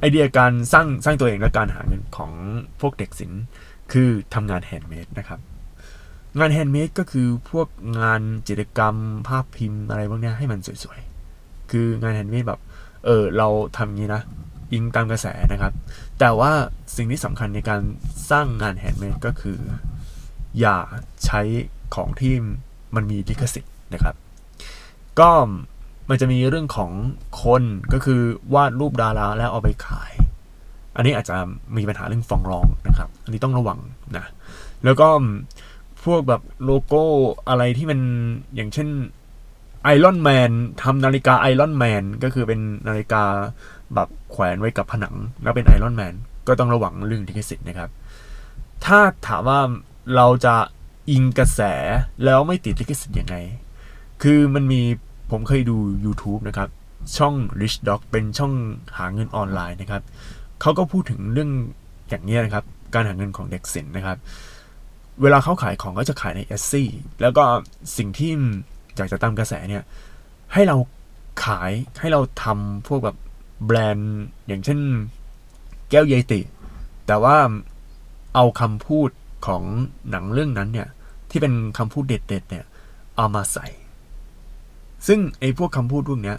[0.00, 2.32] ไอเดียการสร้างสร้างตัวเองและการหาเงินของ
[2.80, 3.42] พวกเด็กศิลป์
[3.92, 5.40] คือทำงานแฮนด์เมดนะครับ
[6.38, 8.96] งานแฮนด์เมดก็คือพวกงานจิตรกรรม
[9.28, 12.60] ภาพพิมพ์อะไรพวกนี้ให้มันสวยๆ คืองานแฮนด์เมดแบบ
[13.04, 14.22] เออเราทำอย่างนี้นะ
[14.72, 15.72] อิงตามกระแสนะครับ
[16.18, 16.52] แต่ว่า
[16.96, 17.80] สิ่งที่สำคัญในการ
[18.30, 19.58] สร้างงานแฮนด์เมดก็คือ
[20.60, 20.76] อย่า
[21.24, 21.40] ใช้
[21.94, 22.34] ของที่
[22.94, 24.14] มันมีลิขสิทธิ์นะครับ
[25.20, 25.30] ก็
[26.10, 26.90] มันจะมีเรื่องของ
[27.42, 27.62] คน
[27.92, 28.20] ก็คือ
[28.54, 30.12] วาดรูปดาราแล้วเอาไปขาย
[30.96, 31.36] อันนี้อาจจะ
[31.76, 33.78] มีปัญหาเรื่องฟ้องร้องนะครับ อันนี้ต้องระวัง
[34.16, 34.24] นะ
[34.84, 35.08] แล้วก็
[36.04, 37.04] พวกแบบโลโก้
[37.48, 38.00] อะไรที่มัน
[38.54, 38.88] อย่างเช่น
[39.84, 40.50] ไอรอนแมน
[40.82, 43.22] ทำนาฬิกาไอรอนแมนก็คือเป็นนาฬิกา
[43.94, 46.14] แบบแขวนไว้กับผนัง แล้วเป็นไอรอนแมน
[46.48, 47.90] ก็ต้องระวังเรื่องลิขสิทธิ์นะครับ
[48.84, 49.60] ถ้าถามว่า
[50.16, 50.54] เราจะ
[51.10, 51.60] อิงกระแส
[52.24, 53.36] แล้วไม่ติดลิขสิทธิ์ยังไง
[54.22, 54.82] คือมันมี
[55.30, 56.68] ผมเคยดู YouTube นะครับ
[57.16, 58.52] ช่อง Rich Dog เป็นช่อง
[58.98, 60.02] หาเงินออนไลน์นะครับ
[60.60, 61.50] เขาก็พูดถึงเรื่อง
[62.08, 64.18] อย่างนี้นะครับ การหาเงินของเด็กศิลป์นะครับ
[65.22, 66.84] เวลาเขาขายของก็จะขายใน s อ c
[67.22, 67.44] แล้วก็
[67.96, 68.30] สิ่งที่
[68.96, 69.84] อยากจะตามกระแสเนี่ย
[70.52, 70.76] ให้เรา
[71.44, 71.70] ขาย
[72.00, 73.16] ให้เราทำพวกแบบ
[73.66, 74.78] แบรนด์อย่างเช่น
[75.90, 76.40] แก้วเยติ
[77.06, 77.36] แต่ว่า
[78.34, 79.10] เอาคำพูด
[79.46, 79.62] ของ
[80.10, 80.88] หนังเรื่องนั้นเนี่ย
[81.30, 82.64] ที่เป็นคำพูดเด็ด ๆ เนี่ย
[83.16, 83.66] เอามาใส่
[85.06, 86.36] ซึ่งไอ้พวกคำพูดพวกเนี้ย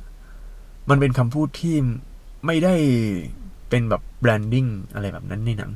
[0.90, 1.76] มันเป็นคำพูดที่
[2.46, 2.76] ไม่ได้
[3.70, 5.72] เป็นแบบแบรนดิ้งอะไรแบบนั้นในหนัง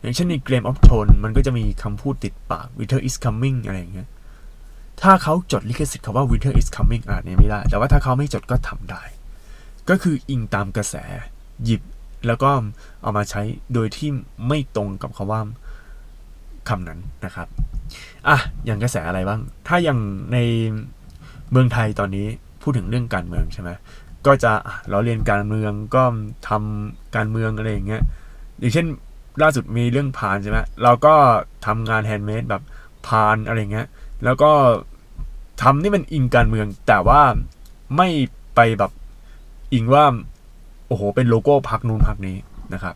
[0.00, 4.08] อย่างเช่นใน Game of Thrones มันก็จะมีคำพูดติดปาก Winter is coming อะไรอย่างเงี้ย
[5.02, 9.02] ถ้าเขาจดลิขสิทธิ์คำว่า Winter is coming อ่านเนี่ยไม่ได้ แต่ว่าถ้าเขาไม่จดก็ทำได้
[9.88, 10.94] ก็คืออิงตามกระแส
[11.64, 11.82] หยิบ
[12.26, 12.50] แล้วก็
[13.02, 13.42] เอามาใช้
[13.74, 14.08] โดยที่
[14.48, 15.40] ไม่ตรงกับคำว่า
[16.68, 17.48] คำนั้นนะครับ
[18.28, 20.00] อะ อย่างกระแสอะไรบ้าง ถ้าอย่าง
[20.32, 20.38] ใน
[21.50, 22.26] เมืองไทยตอนนี้
[22.62, 23.70] พูดถึงเรื่องการเมืองใช่ไหม
[24.26, 24.52] ก็จะ
[24.90, 26.02] เราเรียนการเมืองก็
[26.48, 28.02] ทำการเมืองอะไรอย่างเงี้ย
[28.58, 28.86] อย่างเช่น
[29.42, 31.14] ล่าสุดมีเรื่องพานใช่ไหมเราก็
[31.66, 32.62] ทำงานแฮนด์เมดแบบ
[33.06, 33.86] พานอะไรเงี้ย
[34.24, 34.52] แล้วก็
[35.62, 37.20] ทำนี่มันอิงการเมือง แต่ว่า
[37.96, 38.08] ไม่
[38.54, 38.92] ไปแบบ
[39.74, 40.04] อิงว่า
[40.86, 42.36] โอ้โห เป็นโลโก้พรรคนู้นพรรคนี้
[42.74, 42.94] นะครับ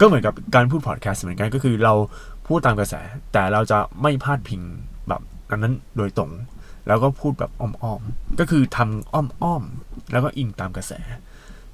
[0.00, 1.94] ก็เหมือนกับการพูดพอดแคสต์เหมือนกันก็คือเรา
[2.46, 2.94] พูดตามกระแส
[3.32, 4.60] แต่เราจะไม่พาดพิง
[5.08, 6.30] แบบอันนั้นโดยตรง
[6.86, 10.92] แล้วก็พูดแบบอ้อมๆ ก็คือทำอ้อมๆ แล้วก็อิงตามกระแส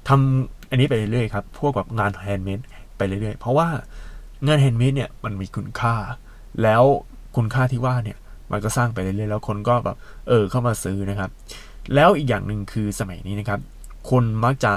[0.07, 2.59] ทำอันนี้ไปเรื่อยๆครับ พวกแบบงานแฮนด์เมด
[2.97, 3.67] ไปเรื่อยๆ เพราะว่า
[4.47, 5.95] งานแฮนด์เมดเนี่ยมันมีคุณค่า
[6.63, 6.83] แล้ว
[7.35, 8.17] คุณค่าที่ว่าเนี่ย
[8.51, 9.97] มันก็สร้างไปเรื่อยๆ แล้วคนก็แบบ
[10.27, 11.29] เออเข้ามาซื้อนะครับ
[11.95, 13.59] แล้วอีกอย่างหนึ่งคือสมัยนี้นะครับ
[14.09, 14.71] คนมักจะ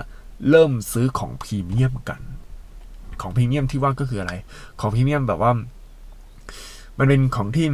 [0.51, 2.21] เริ่มซื้อของพรีเมียมกัน
[3.21, 4.33] ของพรีเมียมที่ว่าก็คืออะไร
[4.81, 5.53] ของพรีเมียมแบบว่า
[6.99, 7.67] มันเป็นของที่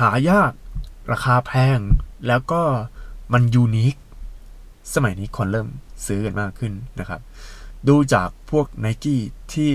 [0.00, 0.52] หายาก
[1.12, 1.78] ราคาแพง
[2.26, 2.62] แล้วก็
[3.32, 3.94] มัน unique
[4.94, 5.68] สมัยนี้คนเริ่ม
[6.06, 7.20] ซื้อกันมากขึ้นนะครับ
[7.88, 9.20] ดูจากพวก n i กี้
[9.52, 9.70] ที่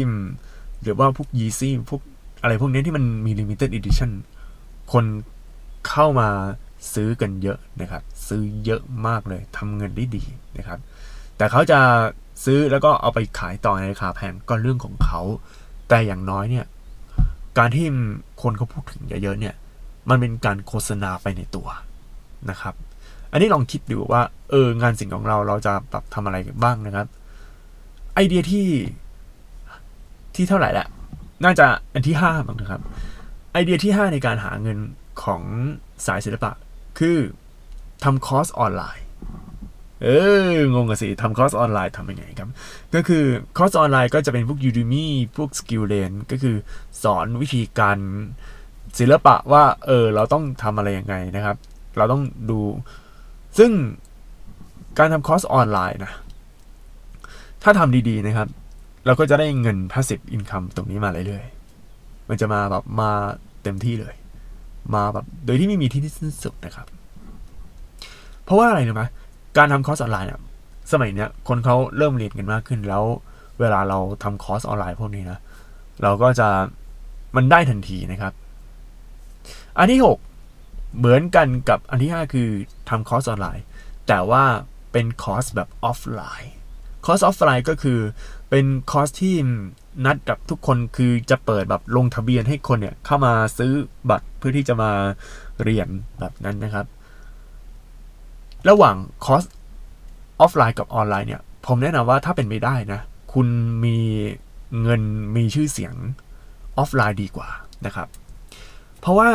[0.82, 2.02] หรือว่าพวก Yeezy พวก
[2.42, 4.12] อะไรพวกนี้ที่มันมี limited edition
[4.92, 5.06] คน
[5.88, 6.30] เข้ามา
[6.94, 10.24] ซื้อกันเยอะนะครับ ซื้อเยอะมากเลยทำเงินได้ดี
[10.58, 10.80] นะครับ
[11.38, 11.80] แต่เขาจะ
[12.44, 15.22] ซื้อแล้วก็เอาไปขายต่อในราคาแพงก็เรื่องของเขา
[15.90, 16.66] แต่อย่างน้อยเนี่ย
[17.58, 17.86] การที่
[18.42, 19.56] คนเขาพูดถึงเยอะๆเนี่ย
[20.10, 21.68] มันเป็นการโฆษณาไปในตัว
[22.50, 22.76] นะครับ
[23.32, 27.08] อันนี้ลองคิดดูว่าเอองานสิ่งของเราเราจะแบบทำอะไรบ้างนะครับ
[28.16, 28.68] ไอเดียที่
[30.36, 30.88] ที่เท่าไหร่แหละ
[31.44, 32.82] น่าจะอันที่ห้าบ้างนะครับ
[33.54, 34.78] ไอเดียที่ห้าในการหาเงิน
[35.24, 35.42] ของ
[36.06, 36.52] สายศิลปะ
[37.00, 37.18] คือ
[38.04, 39.06] ทำคอร์สออนไลน์
[40.04, 40.08] เอ
[40.52, 42.50] องงกันสิทำคอร์สออนไลน์ทำยังไงครับ
[42.96, 43.24] ก็คือ
[43.58, 45.08] คอร์สออนไลน์ก็จะเป็นพวก Udemy
[45.38, 46.56] พวก SkillLane ก็คือ
[47.04, 47.98] สอนวิธีการ
[49.00, 51.58] ศิลปะว่า เออ เราต้องทำอะไรยังไงนะครับ
[51.98, 52.60] เราต้องดู
[53.58, 53.72] ซึ่ง
[54.98, 56.14] การทำคอร์สออนไลน์นะ
[57.64, 58.48] ถ้าทำดีๆนะครับ
[59.06, 63.12] เราก็จะได้เงิน passive income ตรงนี้มาเรื่อยๆ มันจะมาแบบมา
[63.64, 64.16] เต็มที่เลย
[64.96, 66.88] มาแบบโดยที่ไม่มีที่สิ้นสุดนะครับ
[68.44, 69.04] เพราะว่าอะไรรู้ไหม
[69.58, 70.42] การทำคอร์สออนไลน์เนี่ย
[70.92, 73.04] สมัยเนี้ยคนเขาเริ่มเรียนกันมากขึ้นแล้ว
[73.60, 75.38] เวลาเราทำคอร์สออนไลน์พวกนี้นะ
[76.04, 76.48] เราก็จะ
[77.36, 78.34] มันได้ทันทีนะครับ
[79.78, 80.02] อันที่
[80.48, 82.50] 6 เหมือนกันกับอันที่ 5 คือ
[82.90, 83.64] ทำคอร์สออนไลน์
[84.08, 84.44] แต่ว่า
[84.92, 86.54] เป็นคอร์สแบบออฟไลน์
[87.06, 88.00] คอร์สออฟไลน์ก็คือ
[88.50, 89.36] เป็นคอร์สที่
[90.06, 93.72] นัดกับทุกคนคือจะเปิดแบบลงทะเบียนให้คนเนี่ยเข้ามาซื้อ
[94.10, 94.92] บัตรเพื่อที่จะมา
[95.64, 95.88] เรียน
[96.20, 96.86] แบบนั้นนะครับ
[98.70, 99.44] ระหว่างคอร์ส
[100.40, 103.02] ออฟไลน์กับออนไลน์เนี่ย ผมแนะนำว่าถ้าเป็นไปได้นะ
[103.34, 103.48] คุณ
[103.84, 103.98] มี
[104.82, 105.02] เงิน
[105.36, 105.94] มีชื่อเสียง
[106.78, 107.50] ออฟไลน์ดีกว่า
[107.86, 108.08] นะครับ
[109.00, 109.30] เพราะว่า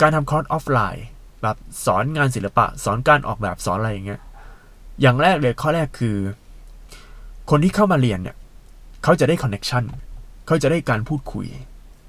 [0.00, 1.06] การทำคอร์สออฟไลน์
[1.42, 1.56] แบบ
[1.86, 4.20] สอนงานศิลปะ สอนการออกแบบสอนอะไรอย่างเงี้ย
[5.00, 6.16] อย่างแรกเลยข้อแรกคือ
[7.50, 8.36] คนที่เข้ามาเรียนเนี่ย
[9.04, 9.84] เขาจะได้ connection
[10.46, 11.46] เขาจะได้การพูดคุย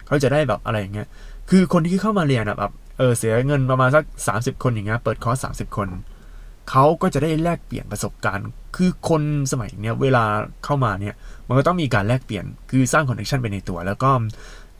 [0.08, 1.08] เขาจะได้แบบอะไรอย่างเงี้ย
[1.50, 5.88] คือคนที่เข้ามาเรียนอะแบบเออเสียเงินประมาณสัก 30 คนอย่างเงี้ยเปิดคอร์ส30 คน
[6.70, 9.22] เขาก็จะได้แลกเปลี่ยนประสบการณ์ คือคน
[9.52, 10.24] สมัยเนี้ยเวลา
[10.66, 11.16] เข้ามาเนี่ย
[11.48, 14.10] มันก็ต้องมีการแลกเปลี่ยน คือสร้างคอนเนคชันไปในตัว แล้วก็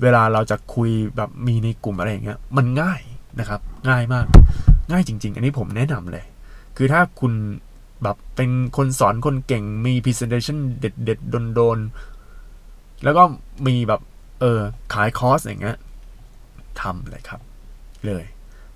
[0.02, 3.02] เวลาเราจะคุยแบบมีในกลุ่มอะไรอย่างเงี้ยมันง่าย
[3.40, 4.26] นะครับ ง่ายมาก
[4.92, 6.26] ง่ายจริง ๆ อันนี้ผมแนะนำเลย
[6.78, 7.34] คือถ้าคุณ
[8.04, 13.24] แบบเป็นคนสอนคนเก่งมี presentation เด็ดเด็ดโดนโดนๆแล้วก็
[13.68, 14.02] มีแบบ
[14.42, 14.60] เออ
[14.94, 15.78] ขายคอร์สอย่างเงี้ย
[16.82, 17.42] ทำเลยครับ
[18.06, 18.24] เลย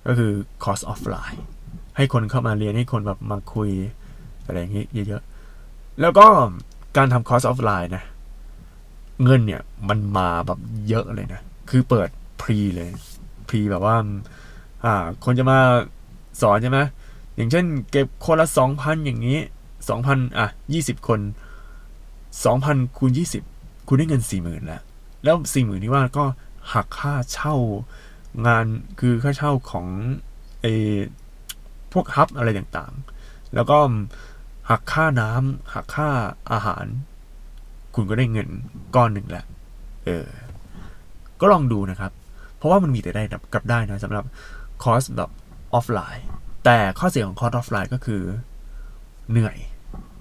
[0.06, 0.32] ก็คือ
[0.64, 1.44] คอร์สออฟไลน์
[1.98, 3.70] ให้คนเข้ามาเรียนให้คนแบบมาคุย
[4.46, 6.26] อะไรอย่างเงี้ยเยอะๆแล้วก็
[6.98, 8.04] การทำคอร์สออฟไลน์นะ
[9.24, 12.10] เงินเนี่ยมันมาแบบเยอะเลยนะ คือเปิด
[12.42, 12.90] pre เลย
[13.48, 13.96] pre แบบว่า
[14.84, 15.60] อ่า คนจะมา
[16.42, 16.80] สอนใช่ไหม
[17.36, 19.40] อย่างเช่น เก็บคนละสองพันอย่างนี้
[19.90, 21.20] สองพันอะยี่สิบคน
[22.46, 23.44] สองพันคูณยี่สิบ
[23.88, 24.82] คุณได้เงินสี่หมื่นแล้ว
[25.24, 26.26] แล้วสี่หมื่นนี้ว่าก็
[26.74, 27.56] หักค่าเช่า
[28.48, 28.66] งาน
[29.00, 29.88] คือค่าเช่าของ
[30.62, 30.66] ไอ
[31.94, 33.78] พวก hub อะไรต่างๆ แล้วก็
[34.70, 36.10] หักค่าน้ำหักค่า
[36.52, 36.86] อาหาร
[37.96, 38.50] คุณก็ได้เงิน
[38.96, 39.46] ก้อนหนึ่งแหละ
[40.06, 40.28] เออ
[41.42, 42.12] ก็ลองดูนะครับ
[42.58, 43.24] เพราะว่ามันมีแต่ได้
[43.54, 44.26] กับได้นะสำหรับ
[44.84, 45.30] คอร์สแบบ
[45.74, 46.26] ออฟไลน์
[46.66, 48.22] แต่ข้อเสียของคอร์สออฟไลน์ก็คือ
[49.32, 49.58] เหนื่อย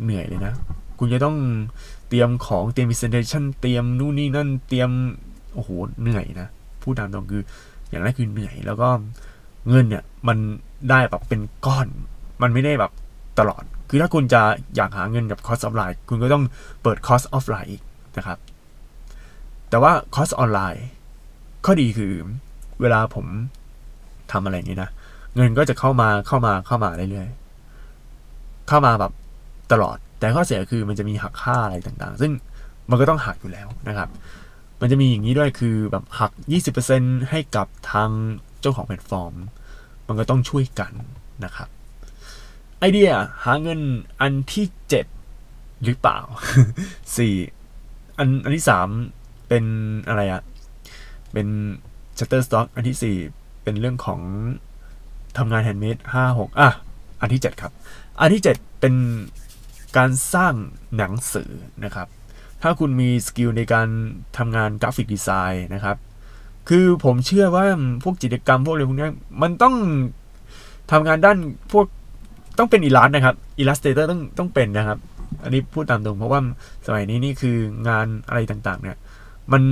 [0.04, 0.54] เหนื่อยเลยนะ
[0.98, 1.36] คุณจะต้อง
[2.08, 4.90] เตรียมของเตรียม presentation เตรียมนู่นนี่นั่น เตรียม
[5.54, 6.48] โอ้โห เหนื่อยนะ
[6.82, 7.42] พูดตามตรงคือ
[7.88, 8.88] อย่างแรกคือเหนื่อย แล้วก็
[9.68, 10.38] เงินเนี่ย มัน
[10.90, 11.88] ได้แบบเป็นก้อน
[12.42, 12.92] มันไม่ได้แบบ
[13.38, 14.42] ตลอด คือถ้าคุณจะ
[14.76, 16.44] อยากหาเงินกับคอร์สออฟไลน์คุณก็ต้อง
[16.82, 17.82] เปิดคอร์สออฟไลน์อีก
[18.18, 18.38] นะครับ
[19.70, 20.84] แต่ว่าคอร์สออนไลน์
[21.64, 22.12] ข้อดีคือ
[22.80, 23.26] เวลาผม
[24.32, 24.90] ทำอะไรนี้นะ
[25.36, 29.12] เงินก็จะเข้ามาเข้ามาเข้ามาเรื่อยๆเข้ามาแบบ
[29.72, 32.32] ตลอด แต่ข้อเสียคือมันจะมีหักค่าอะไรต่างๆ ซึ่ง
[32.90, 34.08] มันก็ต้องหักอยู่แล้วนะครับ
[34.80, 36.32] มันจะมีอย่างนี้ด้วยคือแบบหัก
[36.80, 38.10] 20%ให้กับทาง
[38.60, 39.34] เจ้าของแพลตฟอร์ม
[40.08, 40.92] มันก็ต้องช่วยกัน
[41.44, 41.68] นะครับ
[42.80, 43.10] ไอเดีย
[43.44, 43.80] หาเงิน
[44.20, 44.66] อันที่
[45.24, 46.18] 7หรือเปล่า
[46.98, 48.64] 4อันอันที่
[49.06, 49.64] 3เป็น
[50.08, 50.42] อะไรอะ
[51.32, 51.48] เป็น
[52.18, 54.20] Shutterstock อันที่4เป็นเรื่องของ
[55.38, 56.70] ทำงานแฮนด์เมดห้าหกอะ
[57.20, 57.72] อันที่7ครับ
[58.20, 58.94] อันที่7เป็น
[59.96, 60.54] การสร้าง
[60.96, 61.50] หนังสือ
[61.84, 62.08] นะครับ
[62.62, 63.88] ถ้าคุณมีสกิลในการ
[64.38, 65.96] ทำงานกราฟิกดีไซน์นะครับ
[66.68, 67.64] คือผมเชื่อว่า
[68.04, 69.10] พวกจิตรกรรมพวกอะไรพวกนี้
[69.42, 69.74] มันต้อง
[70.90, 71.38] ทำงานด้าน
[71.72, 71.86] พวก
[72.60, 74.98] ต้องเป็น Illus นะครับ Illustrator ต้องต้องเป็นนะครับ
[75.44, 76.40] อันนี้พูดตามตรงเพราะว่า
[76.86, 77.56] สมัยนี้นี่คือ
[77.88, 78.96] งานอะไรต่างๆ เนี่ย
[79.52, 79.62] มัน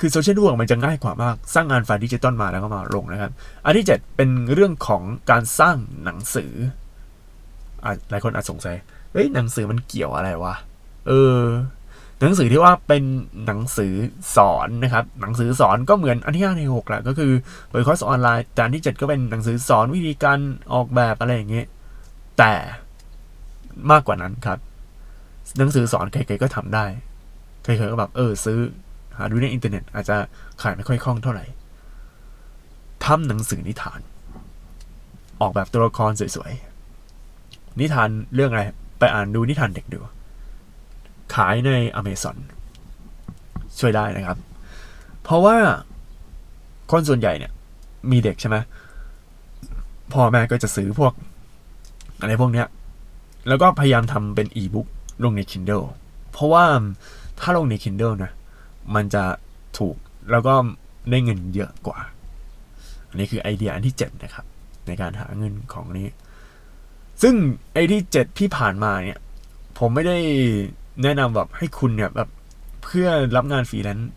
[0.00, 3.32] คือโซเชียลเน็ตเวิร์กมันจะง่ายกว่ามาก สร้างงานไฟล์ดิจิตอลมาแล้วก็มาลงนะครับ
[3.64, 8.76] อันที่ 7 เป็นเรื่องของการสร้างหนังสือ หลายคนอาจสงสัย
[9.12, 10.54] เฮ้ยหนังสือมันเกี่ยวอะไรวะ
[11.08, 11.40] เออ
[12.20, 13.04] หนังสือที่ว่าเป็น
[13.46, 13.94] หนังสือ
[14.36, 17.32] สอนนะครับ หนังสือสอนก็เหมือนอันที่ห้าในหกแหละก็คือ
[17.68, 20.38] เปิดคอร์สออนไลน์แต่อันที่เจ็ดก็เป็นหนังสือสอนวิธีการ
[20.72, 21.66] ออกแบบอะไรอย่างเงี้ย
[22.38, 22.52] แต่
[23.90, 24.58] มากกว่านั้นครับ
[25.58, 26.84] หนังสือสอนใครๆก็ทำได้
[27.62, 28.58] ใครๆก็แบบเออซื้อ
[29.16, 30.16] หาดูในอินเทอร์เน็ต อาจจะ
[30.62, 31.44] ขายไม่ค่อยคล่องเท่าไหร่
[33.04, 34.00] ทำหนังสือนิทาน
[35.40, 38.62] ออกแบบตัวละครสวยๆนิทานเรื่องอะไร
[38.98, 40.00] ไปอ่านดูนิทานเด็กดู
[41.34, 42.36] ขายในอเมซอน
[43.78, 44.38] ช่วยได้นะครับ
[45.22, 45.56] เพราะว่า
[46.90, 47.52] คนส่วนใหญ่เนี่ย
[48.10, 48.56] มีเด็กใช่ไหม
[50.12, 51.12] พ่อแม่ก็จะซื้อพวก
[52.20, 52.66] อะไรพวกเนี้ย
[53.48, 54.86] แล้วก็พยายามทำเป็นอีบุ๊ก
[55.24, 55.84] ลงใน Kindle
[56.32, 56.64] เพราะว่า
[57.40, 58.32] ถ้าลงใน Kindle นะ
[58.94, 59.24] มันจะ
[59.78, 59.96] ถูก
[60.30, 60.54] แล้วก็
[61.10, 61.98] ได้เงินเยอะกว่า
[63.08, 64.46] อันนี้คือไอเดียอันที่ 7 นะครับ
[64.86, 66.08] ในการหาเงินของนี้
[67.22, 67.34] ซึ่ง
[67.74, 69.20] ไอที่ 7 ที่ผ่านมาเนี่ย
[69.78, 70.18] ผมไม่ได้
[71.02, 72.28] แนะนำแบบให้คุณเนี่ยแบบ
[72.82, 74.10] เพื่อรับงานฟรีแลนซ์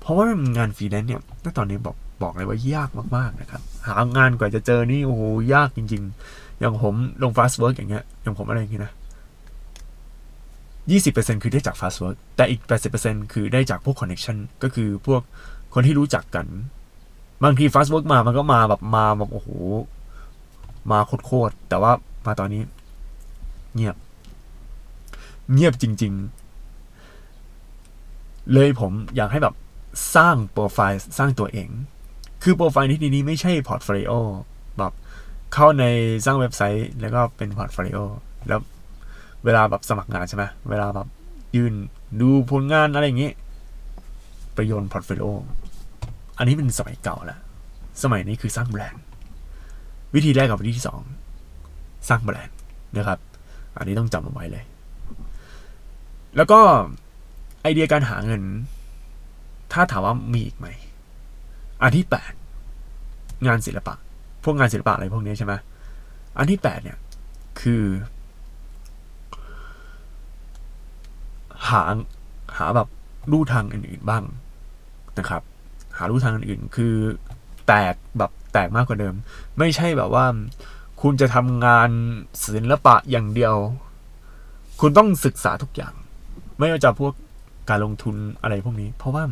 [0.00, 5.22] เพราะว่างานฟรีแลนซ์เนี่ยณตอนนี้บอกบอกเลยว่ายากมากๆนะครับ หางานกว่าจะเจอนี่โอ้โห
[5.54, 8.92] ยากจริง ๆ อย่างผมลง fast work อย่างเงี้ยอย่างผมอะไรอย่างเงี้ยนะ
[10.76, 12.60] 20%คือได้จาก fast work แต่อีก
[12.96, 15.22] 80%คือได้จากพวก connection ก็คือพวก
[15.74, 16.46] คนที่รู้จักกัน
[17.44, 19.48] บางที Fastwork มามันก็มาแบบมาแบบโอ้โห
[20.90, 21.92] มาโคตรๆแต่ว่า
[22.26, 22.62] มาตอนนี้
[23.74, 23.96] เงียบ
[25.52, 26.12] เงียบจริง
[27.52, 29.54] ๆ เลยผมอยากให้แบบ
[30.16, 31.68] สร้างโปรไฟล์สร้างตัวเอง
[32.42, 34.12] คือโปรไฟล์ที่นี้ไม่ใช่ portfolio
[34.78, 34.92] แบบ
[35.52, 35.84] เข้าใน
[36.24, 37.98] สร้างเว็บไซต์ แล้วก็เป็น portfolio
[38.48, 38.60] แล้ว
[39.44, 41.06] เวลาแบบสมัครงานใช่ไหมเวลาแบบ
[41.56, 41.72] ยื่น
[42.20, 43.30] ดูผลงานอะไรอย่างนี้
[44.56, 45.26] ประโยชน์ portfolio
[46.38, 47.38] อันนี้เป็นสมัยเก่าแล้ว
[48.02, 49.02] สมัยนี้คือสร้างแบรนด์
[50.14, 51.02] วิธีแรกกับวิธีที่สอง
[52.08, 52.56] สร้างแบรนด์
[52.96, 53.18] นะครับ
[53.76, 54.64] อันนี้ต้องจำเอาไว้เลย
[56.36, 56.60] แล้วก็
[57.62, 58.42] ไอเดียการหาเงิน
[59.72, 60.66] ถ้าถามว่ามีอีกไหม
[61.82, 62.32] อันที่แปด
[63.46, 63.94] งานศิลปะ
[64.44, 65.52] พวกงานศิลปะอะไรพวกนี้ใช่ไหม
[66.38, 66.98] อันที่แปดเนี่ย
[67.60, 67.84] คือ
[71.68, 71.82] หา
[72.56, 72.88] หาแบบ
[73.32, 74.24] ลู่ทางอื่นๆบ้าง
[75.18, 75.42] นะครับ
[75.96, 76.94] หาลู่ทางอื่นๆคือ
[77.66, 79.14] แตกแบบแตกมากกว่าเดิม
[79.58, 80.24] ไม่ใช่แบบว่า
[81.02, 81.90] คุณจะทำงาน
[82.44, 83.54] ศิลปะอย่างเดียว
[84.80, 85.94] คุณต้องศึกษาทุกอย่าง
[86.58, 87.12] ไม่ว่าจะพวก
[87.70, 89.24] การลงทุนอะไรพวกนี้ เพราะว่า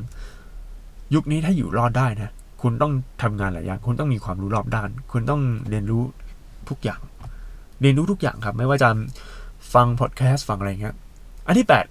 [1.15, 6.03] ยุคนี้ถ้าอยู่รอดได้นะ คุณต้องทำงานหลายอย่าง คุณต้องมีความรู้รอบด้าน คุณต้องเรียนรู้
[6.69, 7.01] ทุกอย่าง
[7.81, 8.89] เรียนรู้ทุกอย่างครับ ไม่ว่าจะ
[9.75, 10.95] ฟังพอดแคสต์ฟังอะไรเงี้ย
[11.47, 11.87] อันที่แปด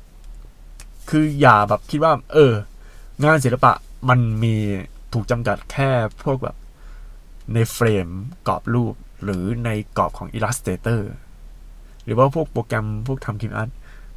[1.09, 2.53] คืออย่าแบบคิดว่า เออ
[3.23, 3.73] งานศิลปะ
[4.09, 4.55] มันมี
[5.13, 5.89] ถูกจำกัดแค่
[6.23, 6.55] พวกแบบ
[7.53, 8.07] ในเฟรม
[8.47, 11.01] กรอบรูปหรือในกรอบของ Illustrator
[12.03, 13.69] หรือว่าพวกโปรแกรมพวกทำคิมอาร์ต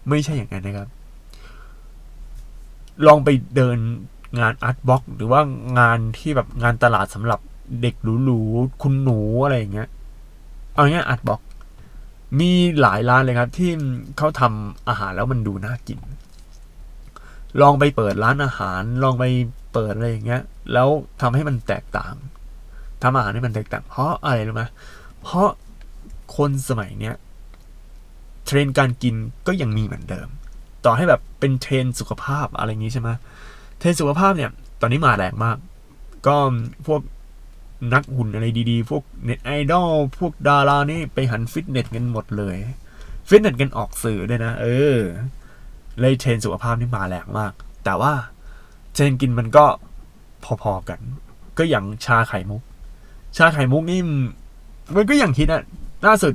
[0.09, 0.89] ไม่ใช่อย่างนั้นนะครับ
[3.07, 3.79] ลองไปเดิน
[4.41, 5.41] งานอาร์ตบ็อกหรือว่า
[5.79, 7.41] งานที่แบบงานตลาดสำหรับ
[7.83, 9.89] เด็กหรูๆคุณหนูอะไรอย่างเงี้ย
[10.75, 11.41] เอาง่าย Artbox
[12.41, 12.51] มี
[12.81, 13.71] หลายร้านเลยครับ ที่
[14.19, 16.01] เขาทำอาหารแล้วมันดูน่ากิน
[17.61, 19.25] ลองไปเปิดร้านอาหาร ลองไป
[19.73, 20.89] เปิดอะไรอย่างเงี้ย แล้ว
[21.21, 22.15] ทำให้มันแตกต่าง
[23.03, 24.65] ทำอาหารให้มันแตกต่าง เพราะอะไรรู้ไหม
[25.23, 25.49] เพราะ
[26.37, 27.15] คนสมัยเนี้ย
[28.45, 29.15] เทรนด์การกิน
[29.47, 30.29] ก็ยังมีเหมือนเดิม
[30.85, 33.09] ต่อให้แบบเป็นเทรนด์สุขภาพอะไรอย่างงี้ใช่ไหม
[33.79, 35.57] เทรนด์สุขภาพเนี่ย ตอนนี้มาแรงมาก
[36.27, 36.37] ก็
[36.87, 37.01] พวก
[37.95, 42.57] นักหุ่นอะไรดีๆ พวกเน็ตไอดอลพวกดารานี่ไปหันฟิตเนสกันหมดเลย
[43.29, 44.67] ฟิตเนสกันออกสื่อด้วยนะ เอ
[44.97, 44.99] อ
[46.01, 47.53] เลยเทรนด์สุขภาพนี่มาแรงมาก
[47.85, 48.13] แต่ว่า
[48.93, 49.65] เทรนด์กินมันก็
[50.63, 51.01] พอๆกัน
[51.59, 52.63] ก็อย่างชาไข่มุก
[53.37, 54.01] ชาไข่มุกนี่
[54.95, 55.63] มันก็อย่างคิดอะ
[56.07, 56.35] ล่าสุด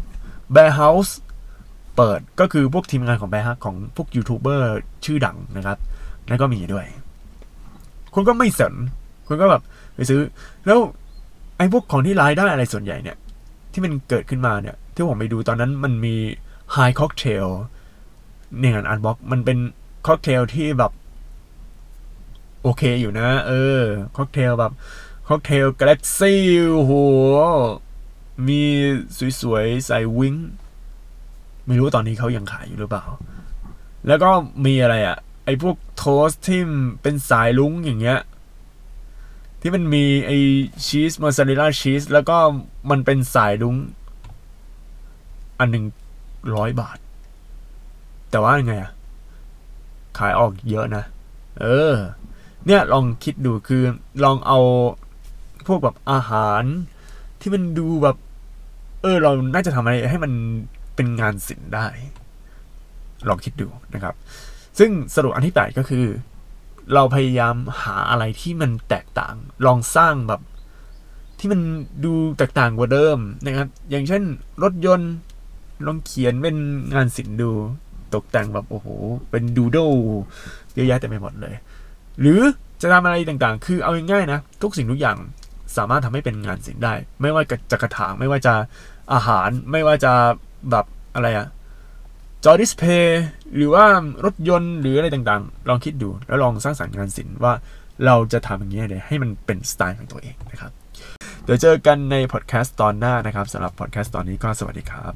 [0.56, 5.78] Bear House เปิดก็คือพวกทีมงานของ Bear House ของพวกยูทูบเบอร์ชื่อดังนะครับ
[6.30, 6.86] นั่นก็มีด้วย
[8.14, 8.74] คุณก็ไม่สน
[9.28, 9.62] คุณก็แบบ
[9.96, 10.20] ไปซื้อ
[10.66, 10.80] แล้ว
[11.58, 13.18] ไอ้พวกของที่รายได้อะไรส่วนใหญ่เนี่ย
[13.72, 16.16] ที่มันเกิดขึ้นมาเนี่ย ที่ผมไปดูตอนนั้นมันมี
[16.76, 17.48] High Cocktail
[18.60, 19.58] เนี่ยอันบ็อกมันเป็น
[20.08, 20.92] ค็อกเทลที่แบบ
[22.64, 23.82] โอเคอยู่นะ เออ
[24.16, 24.72] ค็อกเทลแบบ
[25.28, 26.92] ค็อกเทลกาแล็กซี่โห
[28.48, 28.62] มี
[29.42, 30.36] สวยๆ ใส่วิ้ง
[31.68, 33.06] ไม่รู้ตอนนี้เขายังขายอยู่หรือเปล่า
[34.08, 34.30] แล้วก็
[34.66, 36.62] มีอะไรอะ่ะ ไอ้พวกโทสที่
[37.02, 38.20] เป็นสายลุ้งอย่างเงี้ย
[39.62, 40.38] ที่มันมีไอ้
[40.86, 42.38] ชีสมอสซาเรลล่าชีสแล้วก็
[42.90, 43.76] มันเป็นสายลุ้ง
[45.60, 45.86] อันหนึ่ง
[46.56, 46.98] ร้อยบาท
[48.32, 48.92] แต่ว่าไงอะ
[50.18, 51.04] ขายออกเยอะนะ
[51.62, 51.94] เออ
[52.66, 53.84] เนี่ยลองคิดดูคือ
[54.24, 54.60] ลองเอา
[55.68, 56.64] พวกแบบอาหาร
[57.40, 58.18] ที่มันดูแบบ
[59.02, 60.32] เออ เราน่าจะทำอะไรให้มัน
[60.98, 61.88] เป็นงานศิลป์ได้
[63.28, 64.16] ลองคิดดูนะครับ
[64.80, 66.06] ซึ่งสรุปอันที่แปดก็คือ
[66.94, 70.42] เราพยายามหาอะไรที่มันแตกต่าง ลองสร้างแบบ
[71.40, 71.62] ที่มัน
[72.06, 74.24] ดูแตกต่างกว่าเดิมนะครับ อย่างเช่น
[74.64, 75.14] รถยนต์
[75.86, 76.56] ลองเขียนเป็น
[76.94, 77.52] งานศิลป์ดู
[78.14, 78.88] ตกแต่งแบบโอ้โห
[79.30, 79.78] เป็นดูโด
[80.74, 81.56] เยอะแยะเต็มไปหมดเลย
[82.22, 82.42] หรือ
[82.82, 85.18] จะทำอะไรต่างๆ คือเอาง่ายๆนะ ทุกสิ่งทุกอย่าง
[85.78, 88.54] สามารถทำให้เป็นงานศิลป์ได้ ไม่ว่าจะกระถาง ไม่ว่าจะ
[89.14, 90.14] อาหาร ไม่ว่าจะ
[90.72, 91.48] แบบอะไรอะ
[92.44, 93.24] จอดิสเพย์
[93.56, 93.86] หรือว่า
[94.26, 97.54] รถยนต์หรืออะไรต่างๆ ลองคิดดูแล้วลองสร้างสรรค์งานศิลป์ว่า
[98.06, 100.72] เราจะทำอย่างนี้เลยให้มันเป็นสไตล์ของตัวเองนะครับ
[101.44, 105.08] เดี๋ยวเจอกันในพอดแคสต์ตอนหน้านะครับสำหรับพอดแคสต์ตอนนี้ก็สวัสดีครั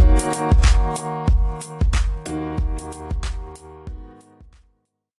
[0.00, 0.03] บ